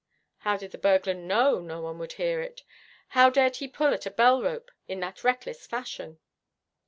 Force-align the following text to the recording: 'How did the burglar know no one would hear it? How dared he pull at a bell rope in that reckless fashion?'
'How 0.39 0.57
did 0.57 0.71
the 0.71 0.79
burglar 0.79 1.13
know 1.13 1.59
no 1.61 1.79
one 1.81 1.99
would 1.99 2.13
hear 2.13 2.41
it? 2.41 2.63
How 3.09 3.29
dared 3.29 3.57
he 3.57 3.67
pull 3.67 3.93
at 3.93 4.07
a 4.07 4.09
bell 4.09 4.41
rope 4.41 4.71
in 4.87 4.99
that 5.01 5.23
reckless 5.23 5.67
fashion?' 5.67 6.17